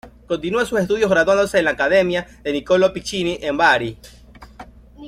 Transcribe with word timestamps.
Continúa 0.27 0.65
sus 0.65 0.79
estudios 0.79 1.11
graduándose 1.11 1.59
en 1.59 1.65
la 1.65 1.69
academia 1.73 2.25
de 2.43 2.51
Niccolò 2.53 2.91
Piccinni 2.91 3.37
en 3.39 3.55
Bari. 3.55 3.99